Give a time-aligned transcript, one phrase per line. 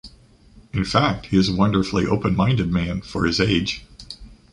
[0.73, 3.85] In fact, he is a wonderfully open-minded man for his age.